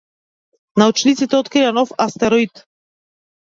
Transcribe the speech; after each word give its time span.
Научниците 0.83 1.39
открија 1.43 1.75
нов 1.81 1.93
астероид. 2.09 2.65